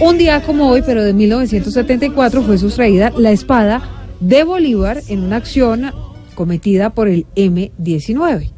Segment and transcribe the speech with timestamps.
[0.00, 3.82] Un día como hoy, pero de 1974, fue sustraída la espada
[4.20, 5.92] de Bolívar en una acción
[6.34, 8.50] cometida por el M-19.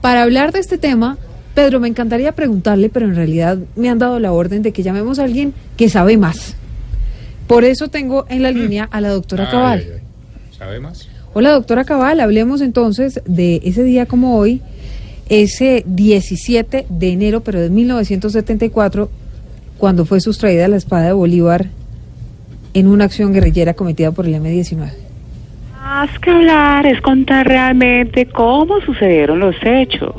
[0.00, 1.18] Para hablar de este tema,
[1.54, 5.18] Pedro, me encantaría preguntarle, pero en realidad me han dado la orden de que llamemos
[5.18, 6.56] a alguien que sabe más.
[7.46, 9.78] Por eso tengo en la línea a la doctora Ay, Cabal.
[9.84, 10.00] ay, ay.
[10.56, 11.08] ¿Sabe más?
[11.32, 14.62] Hola, doctora Cabal, hablemos entonces de ese día como hoy,
[15.28, 19.10] ese 17 de enero, pero de 1974,
[19.80, 21.64] cuando fue sustraída la espada de Bolívar
[22.74, 24.92] en una acción guerrillera cometida por el M-19.
[25.82, 30.14] Más que hablar es contar realmente cómo sucedieron los hechos.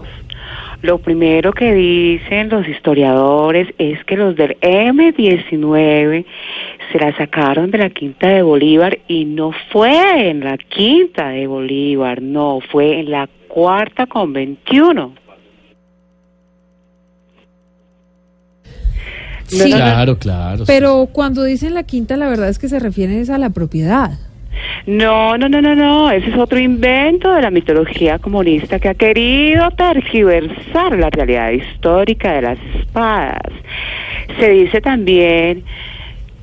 [0.81, 6.25] Lo primero que dicen los historiadores es que los del M-19
[6.91, 11.45] se la sacaron de la quinta de Bolívar y no fue en la quinta de
[11.45, 15.13] Bolívar, no, fue en la cuarta con 21.
[19.51, 20.63] Sí, Claro, claro.
[20.65, 24.11] Pero cuando dicen la quinta, la verdad es que se refieren es a la propiedad.
[24.85, 28.93] No, no, no, no, no, ese es otro invento de la mitología comunista que ha
[28.93, 33.52] querido tergiversar la realidad histórica de las espadas.
[34.39, 35.63] Se dice también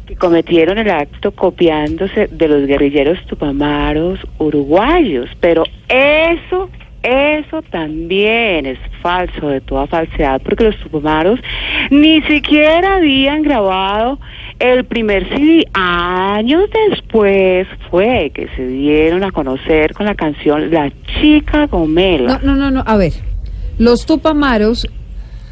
[0.06, 6.70] que cometieron el acto copiándose de los guerrilleros tupamaros uruguayos, pero eso,
[7.02, 11.40] eso también es falso de toda falsedad, porque los tupamaros
[11.90, 14.18] ni siquiera habían grabado
[14.58, 15.64] el primer CD.
[15.72, 22.40] Años después fue que se dieron a conocer con la canción La Chica Gomela.
[22.42, 22.84] No, no, no, no.
[22.86, 23.12] A ver,
[23.78, 24.88] los Tupamaros,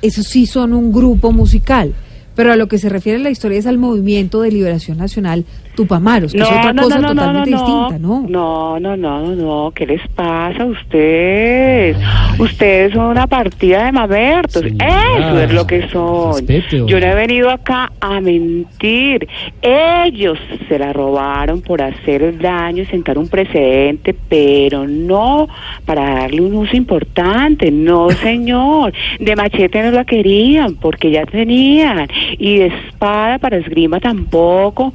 [0.02, 1.94] esos sí son un grupo musical.
[2.36, 6.32] Pero a lo que se refiere la historia es al movimiento de liberación nacional Tupamaros,
[6.32, 8.24] que es otra cosa totalmente distinta, ¿no?
[8.28, 11.96] No, no, no, no, no, ¿qué les pasa a ustedes?
[12.38, 16.34] Ustedes son una partida de mamertos, Señora, eso es lo que son.
[16.34, 19.26] respete, Yo no he venido acá a mentir.
[19.62, 25.48] Ellos se la robaron por hacer daño y sentar un precedente, pero no
[25.84, 28.92] para darle un uso importante, no señor.
[29.18, 32.08] De machete no la querían porque ya tenían
[32.38, 34.92] y de espada para esgrima tampoco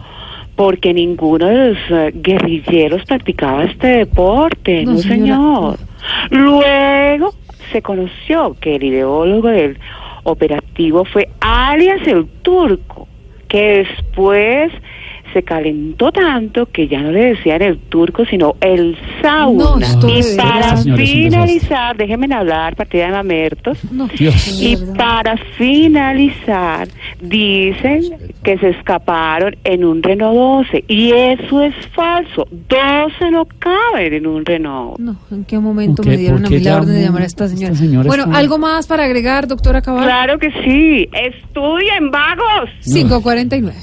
[0.55, 5.90] porque ninguno de los eh, guerrilleros practicaba este deporte, No, no, señora, señor.
[6.29, 7.33] Luego
[7.71, 9.79] se conoció que el ideólogo del
[10.23, 13.07] operativo fue alias el turco,
[13.47, 14.71] que después
[15.33, 19.63] se calentó tanto que ya no le decían el turco, sino el sauna.
[19.63, 23.77] No, y para finalizar, déjenme hablar, partida de mamertos.
[23.91, 24.59] No, Dios.
[24.61, 26.87] Y para finalizar,
[27.21, 28.01] dicen
[28.43, 32.47] que se escaparon en un Renault 12 y eso es falso.
[32.51, 34.97] 12 no caben en un Renault.
[34.99, 37.25] No, ¿en qué momento ¿Por qué- me dieron a mí la orden de llamar a
[37.25, 38.07] esta esta señora?
[38.07, 40.03] bueno, está- ¿algo más para agregar, doctora Cabal?
[40.03, 41.07] Claro que sí.
[41.13, 42.69] Estudien, vagos.
[42.83, 43.77] 549.